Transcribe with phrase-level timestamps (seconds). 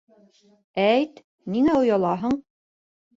[0.83, 1.21] Әйт,
[1.57, 2.33] ниңә оялаһың?